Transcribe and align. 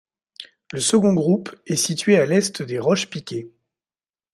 Le 0.73 0.79
second 0.79 1.13
groupe 1.13 1.53
est 1.67 1.75
situé 1.75 2.17
à 2.17 2.25
l'est 2.25 2.63
des 2.63 2.79
Roches 2.79 3.07
Piquées. 3.11 3.51